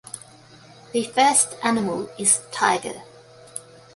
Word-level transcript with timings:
The 0.93 1.03
first 1.03 1.53
animal 1.63 2.09
is 2.17 2.41
Tiger. 2.51 3.03